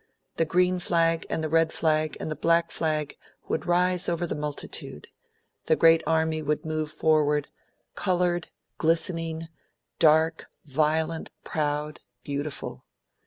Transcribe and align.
The 0.37 0.45
green 0.45 0.79
flag 0.79 1.27
and 1.29 1.43
the 1.43 1.47
red 1.47 1.71
flag 1.71 2.17
and 2.19 2.31
the 2.31 2.35
black 2.35 2.71
flag 2.71 3.15
would 3.47 3.67
rise 3.67 4.09
over 4.09 4.25
the 4.25 4.33
multitude. 4.33 5.09
The 5.65 5.75
great 5.75 6.01
army 6.07 6.41
would 6.41 6.65
move 6.65 6.91
forward, 6.91 7.49
coloured, 7.93 8.47
glistening, 8.79 9.47
dark, 9.99 10.47
violent, 10.65 11.29
proud, 11.43 11.99
beautiful. 12.23 12.83